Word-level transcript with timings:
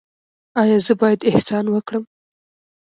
ایا 0.61 0.77
زه 0.85 0.93
باید 1.01 1.27
احسان 1.31 1.65
وکړم؟ 1.69 2.03